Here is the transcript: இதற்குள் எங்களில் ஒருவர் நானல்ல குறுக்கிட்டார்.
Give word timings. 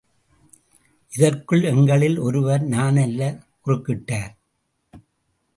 இதற்குள் 1.11 1.63
எங்களில் 1.63 2.17
ஒருவர் 2.19 2.63
நானல்ல 2.69 3.21
குறுக்கிட்டார். 3.65 4.33